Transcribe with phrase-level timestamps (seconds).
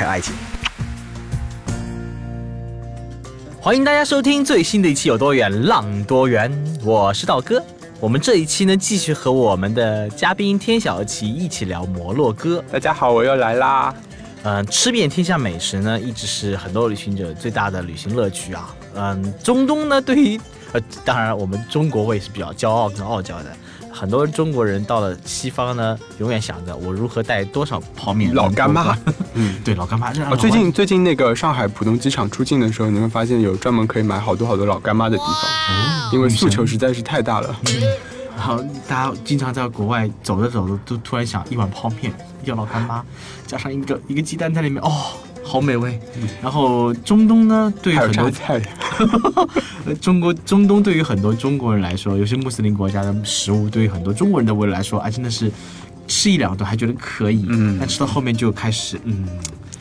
[0.00, 0.34] 还有爱情。
[3.60, 6.50] 欢迎大家收听最新的一期《有多远浪多远》，
[6.86, 7.62] 我是道哥。
[8.00, 12.64] 我们这一期呢，继续和我们的嘉宾天小琪一起聊摩洛哥。
[12.72, 13.94] 大家好，我又来啦。
[14.42, 18.74] 嗯，吃遍天下美食呢，一直是很多旅行者最大的旅行乐趣啊。
[18.94, 20.40] 嗯，中东呢，对于
[20.72, 23.54] 呃，当然我们中国胃是比较骄傲跟傲娇的。
[24.00, 28.32] 很多中国人到了西方呢，永远想着我如何带多少泡面。
[28.34, 28.96] 老干妈，
[29.34, 30.10] 嗯，对， 老干妈。
[30.30, 37.54] 哦，最近最近那个上海浦东机场出境的时候，你会发现有专门可以买好多好多老干妈的地方，因为诉求实在是太大了。
[38.34, 42.10] 然后大家经常在国外走着走着，都突然想一碗泡面，
[42.44, 43.04] 要老干妈，
[43.46, 44.90] 加上一个一个鸡蛋在里面，哦，
[45.50, 45.98] 好美味。
[46.40, 48.62] 然后中东呢，对于很多菜，
[50.00, 55.50] 中国中东对于很多中国人来说，有些穆斯林国家的食物，对于很多中国人的胃来说，啊，真的是
[56.06, 59.26] 吃一两顿还觉得可以，嗯，但吃到后面就开始，嗯，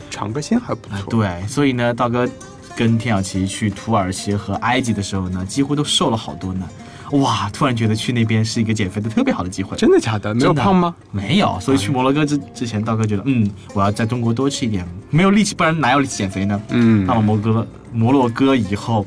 [0.09, 1.09] 尝个鲜还不错。
[1.11, 2.27] 对，所以呢，道哥
[2.75, 6.67] 跟田小琪去土耳其和埃及的时候呢，几乎都瘦了好多呢。
[7.11, 7.49] 哇！
[7.51, 9.75] 突然觉得去那边是一个减肥的特别好的机会。
[9.77, 10.33] 真的假的？
[10.35, 10.95] 没有胖吗？
[11.11, 11.59] 没有。
[11.59, 16.61] 所以去摩洛哥之之前，道哥觉得，嗯，我要在中国多吃一点，没有力气，不然哪有力气减肥呢？
[16.69, 17.05] 嗯。
[17.07, 19.05] 到了摩哥摩洛哥以后，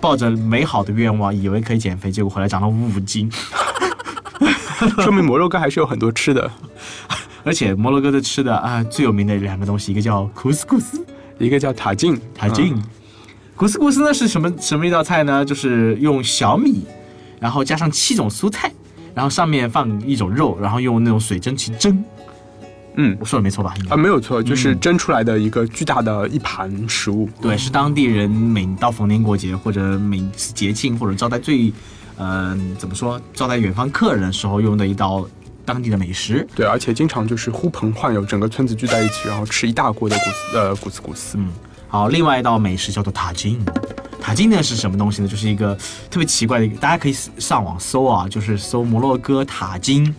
[0.00, 3.30] 抱着美好的愿望，以为可以减肥，结果回来长了五斤。
[5.02, 6.50] 说明摩洛哥还是有很多吃的，
[7.42, 11.04] 而且摩洛哥的吃的啊，最有名的两个东西，一个叫库斯库斯，
[11.38, 12.76] 一个叫塔金塔金。
[13.56, 15.44] 库斯库斯呢是什么什么一道菜呢？
[15.44, 16.84] 就是用小米。
[17.40, 18.72] 然后加上七种蔬菜，
[19.14, 22.04] 然后上面放一种肉，然后用那种水蒸气蒸。
[22.96, 23.74] 嗯，我说的没错吧？
[23.88, 27.28] 啊，没有错，就是蒸出来的一个巨大的一盘食物。
[27.42, 31.72] 对，是当地人每到逢年过节或者每次节庆或者招待最，
[32.18, 35.26] 嗯，怎么说，招待远方客人的时候用的一道
[35.64, 36.46] 当地的美食。
[36.54, 41.36] 对，而且经常就是呼朋唤友，整个村子聚在一起，然后吃一大锅的古斯呃古斯古斯。
[41.36, 41.48] 嗯，
[41.88, 43.60] 好，另外一道美食叫做塔金。
[44.24, 45.28] 塔金呢是什么东西呢？
[45.28, 45.76] 就是一个
[46.10, 50.14] 特别奇怪的一个，大家可以上网搜啊，就是搜摩洛哥塔金，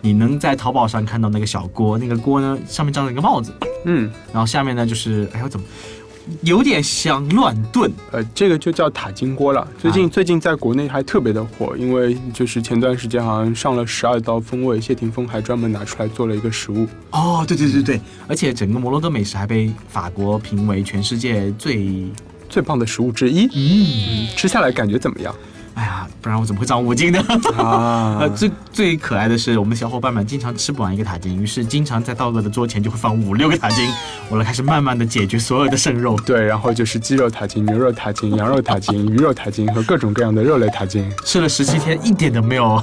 [0.00, 3.52] 你能在淘宝上看到那个小锅，那个锅呢上面罩着一个帽子，
[3.84, 5.66] 嗯，然后下面呢就是，哎呦怎么，
[6.42, 9.66] 有点像乱炖，呃，这个就叫塔金锅了。
[9.76, 16.86] 最近最近在国内还特别的火，因为就是前段时间好像上了十二道风味，谢霆锋还专门拿出来做了一个食物。
[17.10, 22.06] 哦，对对对对，而且整个摩洛哥美食还被法国评为全世界最。
[22.48, 25.34] 最棒的食物之一，嗯，吃下来感觉怎么样？
[25.74, 27.24] 哎呀，不然我怎么会长五斤呢？
[27.56, 33.88] 啊， 呃，最最可爱的是，我们的小伙伴们经常吃不完一个塔金，于是经常在道哥的桌前就会放五六个塔金，
[34.28, 36.18] 我来开始慢慢的解决所有的剩肉。
[36.26, 42.82] 对，然后就是鸡肉塔金、牛肉塔金、 羊肉塔金、鱼肉塔金和各种各样的肉类塔金，吃了十七天一点都没有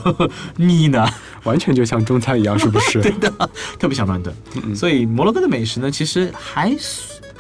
[0.56, 1.06] 腻呢，
[1.44, 3.02] 完全就像中餐一样，是不是？
[3.02, 3.30] 对的，
[3.78, 4.34] 特别想乱炖。
[4.74, 6.74] 所以摩洛哥的美食呢，其实还。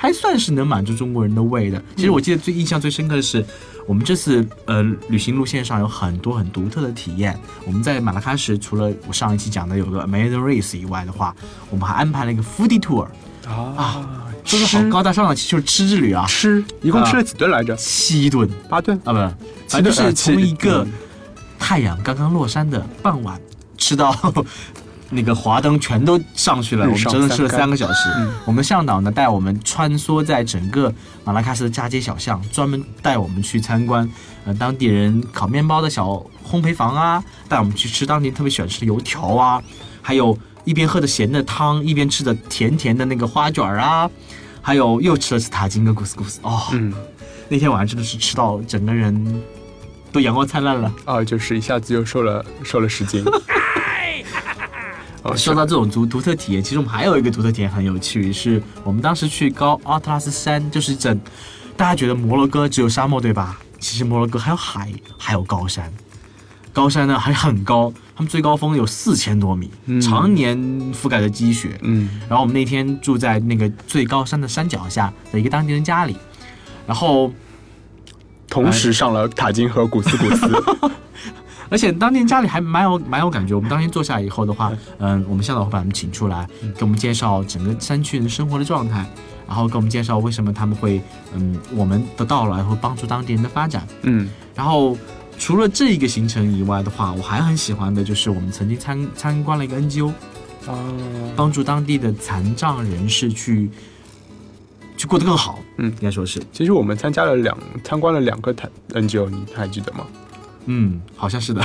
[0.05, 1.81] 还算是能满足中国人的胃的。
[1.95, 3.43] 其实我记得最印象最深刻的是，
[3.87, 7.35] 我们这次呃旅行路线上有很多很独特的体验。
[7.65, 11.35] 我们在马拉喀什，除了我上一期讲的有个 Amazing Race 以外的话，
[11.71, 13.07] 我们还安排了一个 Foodie Tour
[13.47, 14.07] 啊，
[14.43, 16.27] 说的好高大上的，就是吃之旅啊。
[16.27, 17.75] 吃，一共吃了几顿来着？
[17.75, 19.35] 七顿，八顿啊？
[19.71, 20.85] 不，就是从一个
[21.57, 23.41] 太阳刚刚落山的傍晚
[23.75, 24.15] 吃到。
[25.15, 28.09] 那个华灯全都上去了，我们整整吃了三个小时。
[28.45, 30.93] 我们向导呢带我们穿梭在整个
[31.23, 34.07] 马拉喀什的大街小巷，专门带我们去参观
[34.45, 36.07] 呃当地人烤面包的小
[36.47, 39.61] 烘焙房啊，带我们去吃当地特别喜欢吃的油条啊，
[40.01, 44.09] 还有一边喝着咸的汤，一边吃着甜甜的那个花卷啊，
[44.61, 46.39] 还有又吃了次塔金跟古斯古斯。
[46.43, 46.93] 哦，嗯，
[47.49, 49.43] 那天晚上真的是吃到整个人
[50.11, 50.91] 都阳光灿烂了。
[51.05, 53.23] 啊，就是一下子又瘦了瘦了十斤。
[55.35, 61.19] 说到这种独独特体验，其实我们还有一个独特体验很有趣，是我们当时去高阿特拉斯山，就是整，
[61.75, 63.59] 大家觉得摩洛哥只有沙漠对吧？
[63.79, 65.91] 其实摩洛哥还有海，还有高山，
[66.71, 70.57] 高山呢还很高，他们最高峰有四千多米，常年
[70.93, 71.77] 覆盖着积雪。
[71.81, 76.15] 嗯，然后我们那天住在那个最高山的山脚下的一个当地人家里，
[76.85, 77.31] 然后
[78.47, 80.47] 同时上了塔金和古斯古斯。
[81.69, 83.55] 而且当天家里还蛮有蛮有感觉。
[83.55, 86.47] 我们当天坐下以后的话，嗯，我们向导会把他们请出来，
[86.77, 89.05] 给我们介绍整个山区人生活的状态，
[89.47, 91.01] 然后给我们介绍为什么他们会，
[91.33, 94.97] 嗯，我们的到来会帮助当地人的发展，嗯，然后
[95.37, 100.11] 除了这一个行程以外的话，我还很喜欢的就是我们曾经参参观了一个 NGO，
[100.67, 100.93] 哦，
[101.35, 103.69] 帮助当地的残障人士去
[104.97, 105.89] 去过得更好，嗯。
[105.89, 110.05] 应该说是，其实我们参加了两参观了两个台 NGO，你还记得吗？
[110.65, 111.61] 嗯，好像是的，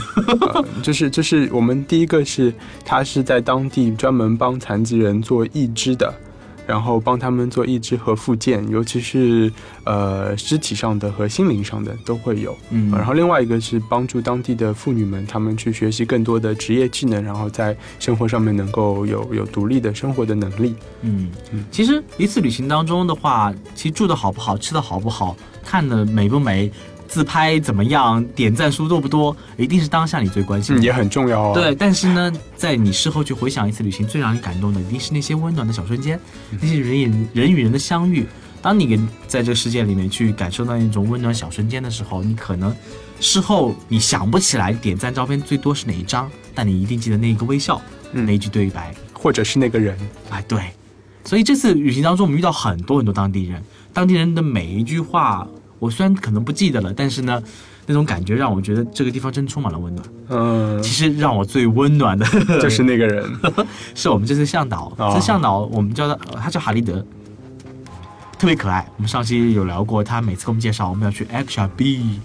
[0.53, 2.53] 呃 就是就是我们第一个是
[2.85, 6.13] 他是在当地专门帮残疾人做义肢的，
[6.67, 9.51] 然后帮他们做义肢和复健，尤其是
[9.85, 12.57] 呃肢体上的和心灵上的都会有。
[12.71, 20.75] 嗯，然后另外一个是帮助当地的妇女们，她们去学习更多的职业技能，然后在生活上面能够有有独立的生活的能力。
[21.01, 26.71] 嗯嗯，其实一次旅行当中的话，其实住的好不好，吃的好不好，看的美不美，
[27.11, 31.53] 自拍怎么样，点赞数多不多，一定是当下你最关心嗯，也很重要哦。
[31.53, 36.19] 对，但是呢，在你事后去回想一次旅行，最让你感动的，一定是那些温暖的小瞬间，
[36.61, 38.25] 那些人与人与人的相遇。
[38.63, 42.75] 当你跟在这个世界里面去感受到那种温暖小瞬间的时候，你可能
[43.19, 47.83] 事后你想不起来点赞照片最多是哪一张，但你一定记得那一个微笑，
[48.13, 48.95] 嗯那一句对白。
[49.13, 49.95] 或者是那个人，
[50.31, 50.59] 哎，对，
[51.25, 55.47] 所以这次旅行当中，我们遇到很多很多当地人，当地人的每一句话，
[55.81, 57.43] 我虽然可能不记得了，但是呢，
[57.87, 60.07] 那种感觉让我觉得这个地方真充满了温暖。
[60.29, 62.25] 嗯，其实让我最温暖的
[62.61, 63.25] 就是那个人。
[63.97, 67.05] 是我们这次向导，哦这向导我们叫他，呃他叫哈利德，
[68.39, 68.87] 特别可爱。
[68.97, 72.21] 我们上期有聊过，他每次给我们介绍我们要去 Action B，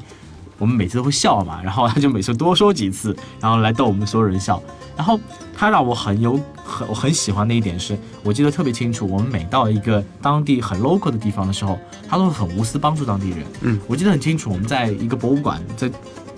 [0.57, 4.61] 我们每次都会笑嘛，然后他就每次多说几次，然后来逗我们所有人笑。
[4.95, 5.19] 然后
[5.55, 11.77] 他让我很有很我很喜欢的一点是，我记得特别清楚，我们每到一个当地很 local 的地方的时候，
[12.07, 13.45] 他都会很无私帮助当地人。
[13.61, 15.91] 嗯，我记得很清楚，我们在一个博物馆，在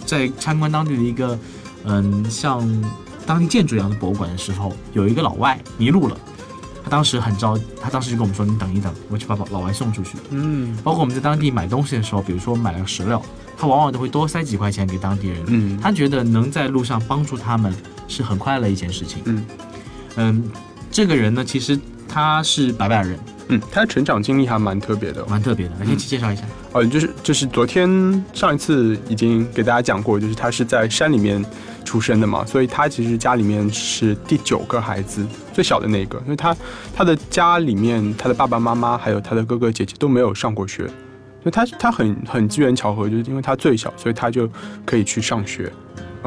[0.05, 1.37] 在参观当地的一个
[1.85, 2.59] 嗯像
[3.25, 6.17] 当地建筑一样的博物馆的时候，有一个老外迷路了。
[6.83, 13.21] 他当时很着，他当时就跟我们说：“你等一等，我去把老外送出去。”嗯包括我们在当地买东西的时候，比如说买了个石榴，
[13.57, 15.43] 他往往都会多塞几块钱给当地人。
[15.47, 17.75] 嗯他觉得能在路上帮助他们
[18.07, 19.21] 是很快乐的一件事情。
[19.25, 19.45] 嗯
[20.15, 20.51] 嗯，
[20.89, 23.19] 这个人呢，其实他是白白人，
[23.49, 25.25] 嗯，他的成长经历还蛮特别的。
[25.27, 25.73] 蛮特别的。
[25.79, 26.43] 来，先去介绍一下。
[26.71, 31.43] 哦，就是就是昨天上一次已经给大家讲过，就是他是在山里面
[31.85, 36.55] 出生的嘛，所以他其实家里面是第九个孩子，最小的那个，因为他
[36.95, 40.85] 他的家里面他的爸爸妈妈还有他的哥哥姐姐都没有上过学，
[41.43, 44.49] 所以他他很很机缘巧合，就是因为他最小，所以他就
[44.85, 45.71] 可以去上学。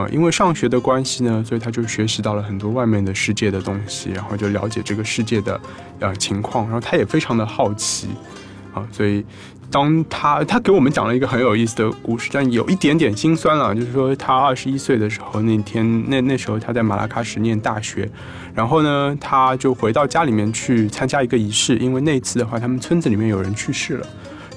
[0.01, 5.61] 呃，因为上学的关系呢，所以他就学习到了很多外面的世界的东西，然后就了解这个世界的
[5.99, 8.09] 呃情况，然后他也非常的好奇
[8.73, 9.25] 啊、所以
[9.69, 18.09] 当他他给我们讲了一个很有意思的故事，但有一点点心酸了，就是说他二十一岁的时候，那天那那时候他在马拉喀什念大学，
[18.55, 24.07] 然后呢，他就回到家里面去参加一个仪式，因为那次的话，他们村子里面有人去世了。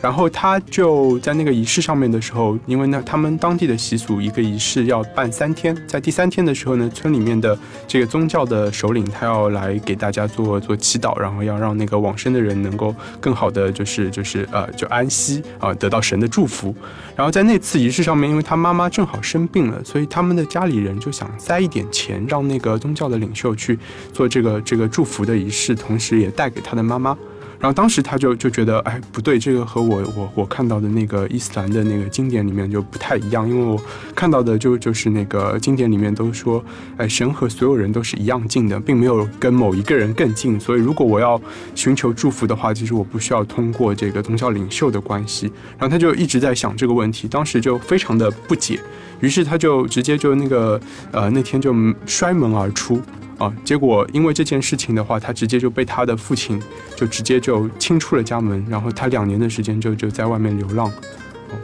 [0.04, 7.58] 然后他就在那个仪式上面的时候，因为呢，他们当地的习俗，一个仪式要办三天，在第三天的时候呢，村里面的
[7.88, 16.76] 这个宗教的首领他要来给大家做做祈祷，然后要让那个往生的人能够更好的就是就是呃就安息啊、得到神的祝福。
[17.16, 23.80] 然后在那次仪式上面，因为他妈妈正好生病了，所以他们的家里人就想塞一点钱，让那个宗教的领袖去
[24.12, 27.18] 做这个这个祝福的仪式，同时也带给他的妈妈。
[27.64, 33.82] 然后当时他就就觉得，哎，不对，这个和我我我看到的那个伊斯兰的那个经典里面就不太一样，因为我
[34.14, 36.62] 看到的就就是那个经典里面都说，
[36.98, 40.60] 哎，神和所有人都是一样近的，并没有跟某一个人更近。
[40.60, 41.42] 所以如果我要
[41.74, 45.46] 寻求祝福的话，其实我不需要通过这个宗教领袖的关系。
[45.80, 48.78] 然后他就一直在想这个问题，当时就非常的不解，
[49.22, 50.78] 于是他就直接就那个
[51.14, 51.74] 呃那天就
[52.06, 53.02] 摔门而出。
[53.38, 56.62] 啊，结果因为这件事情的话，他直接就被他的父亲
[56.96, 60.88] 就直接就清出了家门，然后他两年的时间就就在外面流浪。
[60.88, 61.58] 哦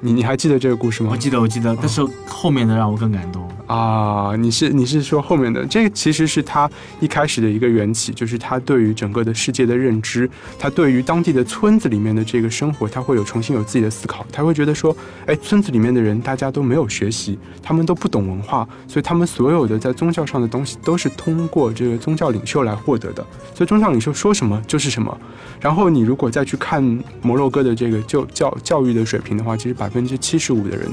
[0.00, 1.16] 你你还记得这个故事吗我？
[1.16, 3.50] 记得，我记得，但是后面的让我更感动。
[3.66, 10.28] 啊，你是你是说后面的这个其实是他一开始的一个缘起，就是他对于整个的世界的认知，
[10.58, 14.94] 他对于当地的村子里面的这个生活，他会有重新有自己的思考，他会觉得说，
[15.26, 25.16] 哎，村子里面的人大家都没有学习，他们都不懂文化，所以他们所有的在宗教上的东西都是通过这个宗教领袖来获得的，所以宗教领袖说什么就是什么。
[25.60, 26.82] 然后你如果再去看
[27.22, 30.86] 摩洛哥的这个就教教育的水平的话，其实百分之七十五的人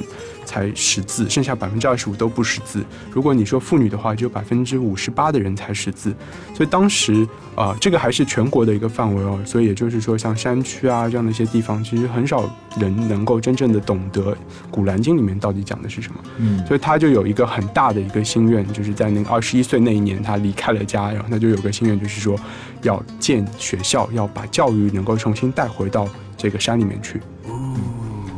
[0.51, 2.83] 才识字，剩下百分之二十五都不识字。
[3.09, 6.13] 如果你说妇女的话，只有百分之五十八的人才识字。
[6.53, 9.39] 所以当时啊，这个还是全国的一个范围哦。
[9.45, 12.43] 所以也就是说，像山区啊这样的一些地方，其实很少
[12.77, 14.33] 人能够真正的懂得
[14.69, 16.19] 《古兰经》里面到底讲的是什么。
[16.37, 22.37] 嗯，所以他就有一个很大的一个心愿，就是在那个二十一岁那一年，他离开了家，然后他就有个心愿，就是说
[22.81, 26.05] 要建学校，要把教育能够重新带回到
[26.35, 27.21] 这个山里面去。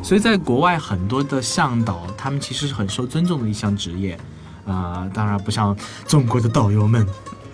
[0.03, 4.19] 所以，在国外很多的向导，他们其实是很受尊重的一项职业，
[4.67, 7.07] 啊，当然不像中国的导游们，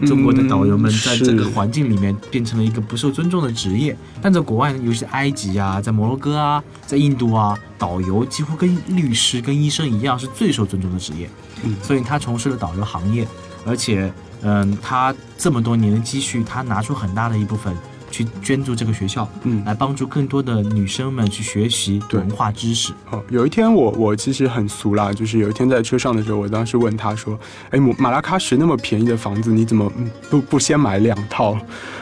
[0.08, 3.96] 中国的导游们在这个环境里面变成了一个不受尊重的职业。
[4.20, 11.29] 但在国外，尤其埃及啊，在摩洛哥啊，在印度啊，导游几乎跟律师、跟医生一样，是最受尊重的职业。
[11.63, 13.27] 嗯，所以他从事了导游行业，
[13.63, 17.77] 而且，嗯，他这么多年的积蓄，他拿出很大的一部分。
[18.12, 22.92] 去捐助这个学校，嗯，来帮助更多的女生们去学习文化知识。
[23.12, 27.38] 哦，有一天我我其实很俗啦，就是有一天在车上的时候，我当时问他说
[27.72, 29.92] ：“哎，马拉喀什那么便宜的房子，你怎么
[30.30, 31.58] 不不先买两套？”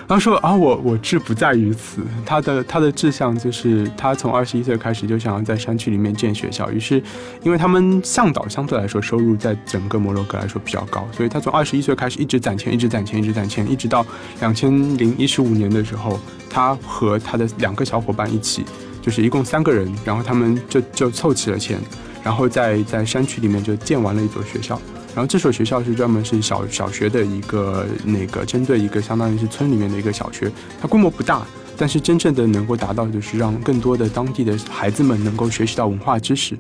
[0.08, 2.02] 他说：“啊，我我志不在于此。
[2.26, 6.72] 他的他的志向就是他从二十一岁开始就想要在山区里面建学校。
[6.72, 7.04] 于是，
[7.44, 14.06] 因为他们向导相对来说收入在整个摩洛哥来说比较高，所以他从二十一岁开始一直攒钱，一直攒钱，一直攒钱，一直到
[14.40, 18.64] 两千零一十五年的时候。”后，他和他的两个小伙伴一起，
[19.02, 21.80] 就是一共三个人，然后他们就就凑齐了钱，
[22.24, 24.80] 然后在在山区里面就建完了一所学校。
[25.16, 31.42] 然后这所学校是专门是小小学的一个那个针对一个相当于是村里面的一个小学，它规模不大，
[31.76, 36.56] 但是真正的能够达到就是让更多的当地的孩子们能够学习到文化知识。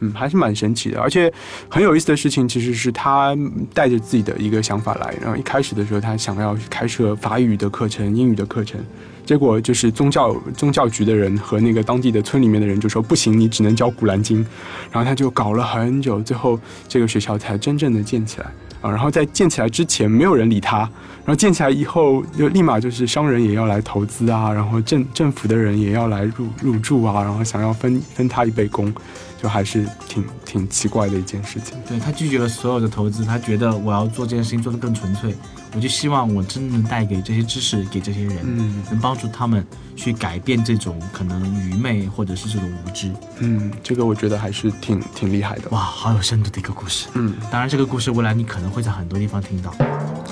[0.00, 1.32] 嗯，还是蛮神奇的，而且
[1.68, 3.36] 很有意思的事情，其实是他
[3.72, 5.14] 带着自己的一个想法来。
[5.20, 8.80] 然后一开始的时候，他想要开设法语的课程、英语的课程，
[9.26, 14.44] 结果就是宗教宗教局的人和那个当地的村里面的人就说不行，你只能教古兰经。
[14.90, 18.46] 然后他就搞了很久，最后这个学校才真正的建起来
[18.80, 18.90] 啊。
[18.90, 28.92] 然后在建起来之前，没有人理他，然后建起来以后，就立马就是商人也要来投资啊，然后政政府的人也要来入入住啊，然后想要分分他一杯羹。
[29.40, 31.78] 就还是挺挺奇怪的一件事情。
[31.88, 35.34] 对他拒绝了所有的投资，他觉得我要做这件事情做得更纯粹，
[35.74, 39.66] 我就希望我真的能带给这些知识给这些人，嗯，能帮助他们
[39.96, 43.10] 去改变这种可能愚昧或者是这种无知。
[43.38, 45.70] 嗯，这个我觉得还是挺挺厉害的。
[45.70, 47.06] 哇，好有深度的一个故事。
[47.14, 49.74] 嗯，当然这个故事未来你可能会在很多地方听到，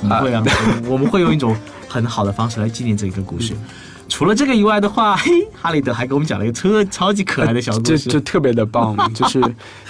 [0.03, 0.45] 我们会啊，
[0.87, 1.57] 我们会用一种
[1.88, 3.57] 很好的方式来纪念这一个故事。
[4.09, 9.41] 除了这个以外的话， 嘿，哈里德还给我们讲了一个特超级可爱的小故事， 就特别的棒， 就是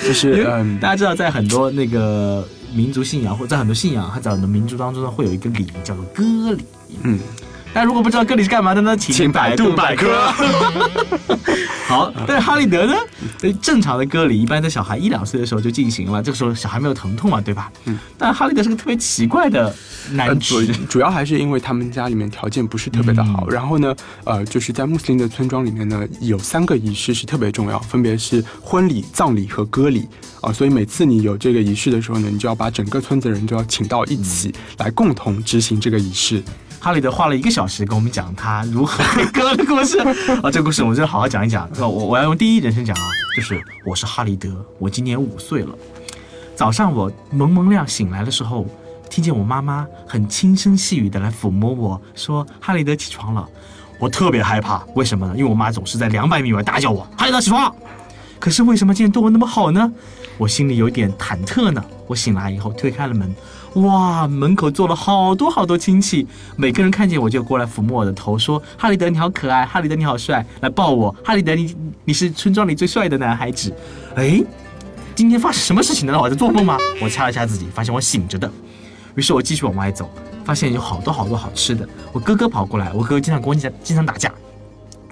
[0.05, 6.65] 就是嗯，大家知道在很多那个民族信仰或者在很多信仰，还在很多民族当中呢，会有一个礼叫做割礼，
[7.03, 7.19] 嗯。
[7.75, 8.97] 大家如果不知道歌里是干嘛的呢？
[8.97, 10.33] 请百度百科。
[11.87, 12.95] 好， 但是哈利德呢？
[13.63, 17.71] 正常的歌礼一般在小孩一两岁的时候就进行了，这个时候小孩没有疼痛嘛，对吧？
[17.85, 17.97] 嗯。
[18.17, 19.73] 但哈利德是个特别奇怪的
[20.11, 23.49] 男主，主要还是因为他们家里面条件不是特别的好。
[23.49, 23.95] 然后呢，
[24.25, 30.09] 呃，就是在穆斯林的村庄里面呢，有三个仪式是特别重要，分别是婚礼、葬礼和割礼
[30.41, 30.53] 啊。
[30.53, 36.43] 所以每次你有这个仪式的时候呢，你就要把整个村子人都要请到一起来共同执行这个仪式。
[36.81, 39.99] 哈利德花了一个小时跟我们讲他如何歌的故事
[40.43, 41.69] 啊，这个故事我们就好好讲一讲。
[41.79, 43.03] 我我要用第一人称讲啊，
[43.37, 45.75] 就是我是哈利德，我今年五岁了。
[46.55, 48.67] 早上我蒙蒙亮醒来的时候，
[49.11, 53.47] 听见我妈妈很轻声细语的来抚摸我说：“哈利德起床了。”
[54.01, 55.35] 我特别害怕，为什么呢？
[55.37, 57.75] 因为我妈总是在两百米外大叫我：“哈利德起床！”
[58.39, 59.93] 可是为什么今天对我那么好呢？
[60.39, 61.85] 我心里有点忐忑呢。
[62.07, 63.35] 我醒来以后推开了门。
[63.75, 66.27] 哇，门口坐了好多好多亲戚，
[66.57, 71.77] 每个人看见我就过来抚摸我的头，说：“哈利德你好可爱，哈利德你好帅，来抱我，哈利德你
[72.07, 73.71] 你是村庄里最帅的男孩子。”
[74.17, 74.43] 哎，
[75.15, 76.19] 今天发生什么事情了？
[76.19, 76.79] 我在做梦吗？
[77.03, 78.51] 我掐了掐自己，发现我醒着的。
[79.15, 80.11] 于是我继续往外走，
[80.45, 81.87] 发现有好多好多好吃的。
[82.13, 84.33] 我哥哥跑过来，我哥哥经常跟我，经常打架。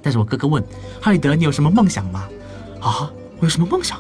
[0.03, 0.65] 但是我哥哥问
[1.03, 2.25] ：“哈利德，你有什么梦想吗？”
[2.81, 3.99] 啊，我有什么梦想？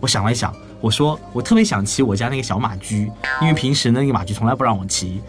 [0.00, 0.54] 我想了一想。
[0.80, 3.10] 我说我特别想骑我家那个小马驹，
[3.40, 5.22] 因为平时那个马驹从来不让我骑。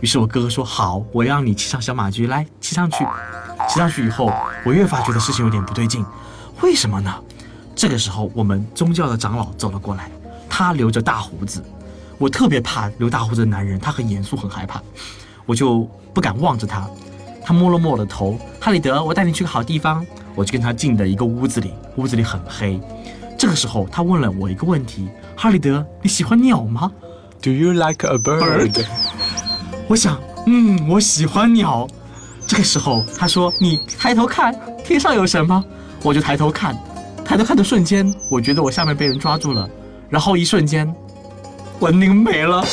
[0.00, 3.04] 于是我哥哥说好，我让你骑上小马驹，来骑上去。
[3.68, 4.32] 骑上去以后，
[4.64, 6.04] 我越发觉得事情有点不对劲。
[6.60, 7.14] 为什么呢？
[7.74, 10.10] 这个时候，我们宗教的长老走了过来，
[10.48, 11.62] 他留着大胡子，
[12.18, 14.80] 我特别怕留大胡子的男人，他很严肃，很害怕，
[15.46, 16.88] 我就不敢望着他。
[17.44, 20.04] 他摸了摸我的头，哈里德，我带你去个好地方。
[20.34, 22.80] 我就跟他进的一个屋子里，屋子里很黑。
[23.42, 26.92] 这个时候，他问了我一个问题：“哈里德，你喜欢鸟吗
[27.42, 28.86] ？”Do you like a bird？
[29.88, 31.88] 我想，嗯，我喜欢鸟。
[32.46, 35.64] 这个时候，他说：“你抬头看，天上有什么？”
[36.04, 36.72] 我就抬头看，
[37.24, 39.68] 抬头看的瞬间，我觉得我下面被人抓住了，
[40.08, 40.94] 然后一瞬间，
[41.80, 42.64] 文宁没了。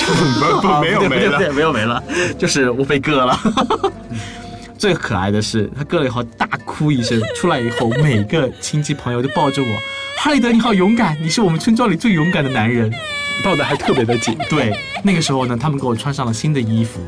[0.00, 2.02] 不不没有没了， 没有没了，
[2.38, 3.38] 就是我被割了。
[4.78, 9.68] 最可爱的是，他割了以后大哭一声，出来以后每个亲戚朋友都抱着我，
[10.16, 12.90] 哈利德你好勇敢，你是我们村庄里最勇敢的男人，
[13.42, 14.38] 抱的还特别的紧。
[14.48, 17.00] 对，那个时候呢，他们给我穿上了新的衣服，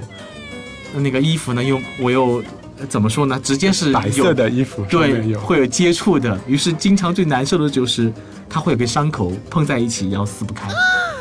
[0.94, 2.42] 那个衣服呢又我又
[2.88, 3.40] 怎么说呢？
[3.42, 6.38] 直接是白色的衣服，对，会有接触的。
[6.48, 8.12] 于是经常最难受的就是
[8.48, 10.68] 它会有个伤口碰在一起，然后撕不开。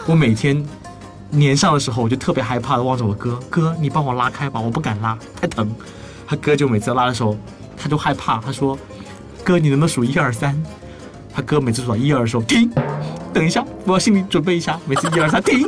[0.08, 0.66] 我每天。
[1.32, 5.72] 粘上的时候，我就特别害怕的望着我哥，哥，你帮我拉开吧，我不敢拉，太疼。
[6.30, 7.36] 他哥就每次拉的时候，
[7.76, 8.78] 他就害怕，他说，
[9.44, 10.56] 哥，你能不能数一二三？
[11.34, 12.70] 他哥每次数到一二的时候，停，
[13.34, 14.80] 等一下，我要心里准备一下。
[14.86, 15.68] 每次一二三，停。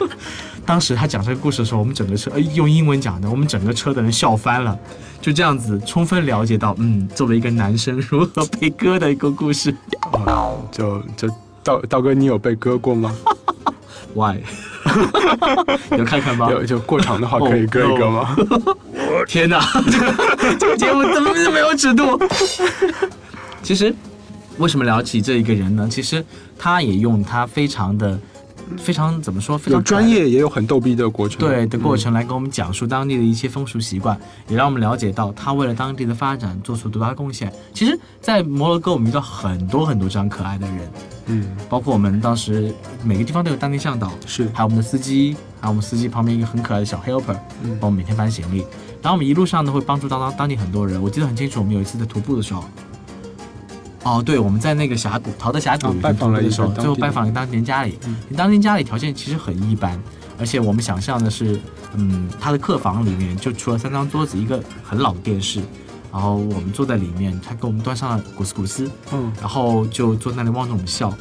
[0.64, 4.74] 当时他讲这个故事的时候，我们整个车，用英文讲的，我们整个车的人笑翻了。
[5.20, 9.74] 就这样子，充分了解到，嗯，作为一个男生如何被割的一个故事。
[10.12, 11.28] 哦，就就
[11.62, 13.14] 道道哥，你有被割过吗？
[14.14, 14.38] Why？
[15.96, 16.50] 有看看吗？
[16.50, 18.34] 有，就过场的话可以割一割吗？
[19.26, 19.60] 天哪，
[20.58, 22.18] 这个节目怎么没有尺度？
[23.62, 23.94] 其实，
[24.58, 25.88] 为什么聊起这一个人呢？
[25.90, 26.24] 其实
[26.58, 28.18] 他也用他非常的。
[28.78, 29.58] 非常怎么说？
[29.58, 31.40] 非常专业，也有很逗逼的过程。
[31.40, 37.52] 对的过程来跟我们讲述当地的一些风俗习惯，也让我们了解到他为了当地的发展做出多大的贡献。
[37.74, 40.92] 其实，在摩洛哥，我们遇到很多很多这样可爱的人，
[41.26, 47.34] 嗯，包括我们当时每个地方都有当地向导，是，还有我们的司机，还有我们司机旁边一个很可爱的小 helper，
[47.80, 48.64] 帮我们每天搬行李。
[49.02, 51.00] 然后我们一路上呢会帮助到当当地很多人。
[51.02, 52.64] 我记得很清楚，我们有一次在徒步的时候。
[54.02, 57.98] 哦，对，我们在那个峡谷陶德峡谷拜访了的时候，最后拜访了当地人家里。
[58.34, 60.00] 当地人家里条件其实很一般，
[60.38, 61.60] 而且我们想象的是，
[61.94, 65.60] 嗯，他的客房里面就除了三张桌子，一个很老的电视，
[66.10, 71.12] 然后我们坐在里面，他给我们端上了古斯古斯，嗯，然后就坐那里望着我们笑。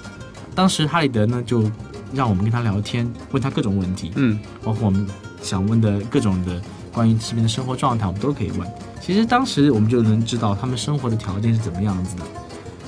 [0.55, 1.69] 当时哈里德呢就
[2.13, 5.05] 让我们跟他聊天，问他各种问题，嗯，包括我们
[5.41, 6.61] 想问的各种的
[6.93, 8.67] 关于这边的生活状态，我们都可以问。
[9.01, 12.23] 其实当时我们就能知道他们生活的条件是怎么样子的。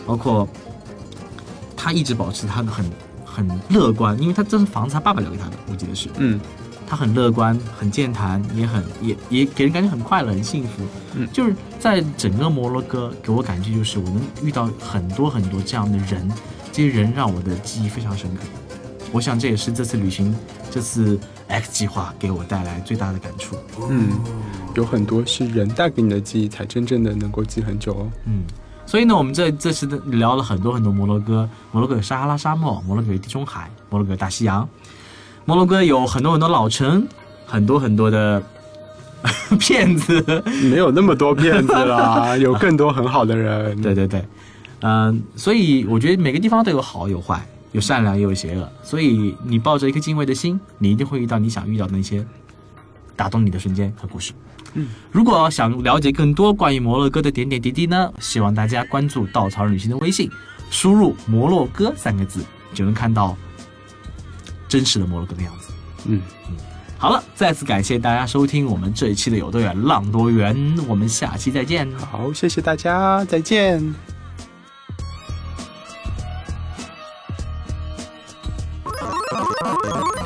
[0.06, 0.48] 包括
[1.78, 2.86] 他一直保持他很
[3.24, 6.10] 很乐观，因为他这是房子他爸爸留给他的，我记得是。
[6.18, 6.40] 嗯，
[6.88, 10.84] 他很乐观，很健谈，也很也也给人感觉很快乐、很幸福。
[11.16, 16.30] 嗯，就是在整个摩洛哥给我感觉就是我能遇到很多很多这样的人，
[16.72, 18.42] 这些人让我的记忆非常深刻。
[19.12, 20.36] 我想这也是这次旅行、
[20.72, 23.56] 这次 X 计划给我带来最大的感触。
[23.90, 24.12] 嗯，
[24.74, 28.12] 有很多是人带给你的记忆，才真正的能够记很久哦。
[28.26, 28.44] 嗯。
[28.86, 31.48] 所以呢，我们这这次的聊了很多很多摩洛哥。
[31.72, 34.68] 摩洛哥有撒哈拉沙漠，摩洛哥有地中海，摩洛哥有大西洋，
[35.46, 37.08] 摩洛哥有很多很多老城，
[37.46, 38.42] 很多很多的
[39.60, 40.44] 骗子。
[40.64, 43.80] 没有那么多骗子啦， 有更多很好的人。
[43.82, 44.26] 对对对，
[44.82, 48.72] 嗯，所以我觉得每个地方都有好有坏，有善良也有邪恶。
[48.84, 52.26] 所以你抱着一颗敬畏的心，你一定会遇到你想遇到的那些
[53.16, 54.34] 打动你的瞬间和故事。
[54.74, 60.32] 嗯，如果想了解更多关于摩洛哥的点点滴滴呢，希望大家关注稻草人旅行的微信，
[60.70, 62.42] 输入“摩洛哥”三个字，
[62.74, 63.36] 就能看到
[64.70, 65.74] 真实的摩洛哥的样子。
[66.06, 66.56] 嗯嗯，
[66.98, 70.56] 好了，再次感谢大家收听我们这一期的有多远浪多远，
[70.88, 71.92] 我们下期再见。
[71.98, 74.21] 好，谢谢大家，再见。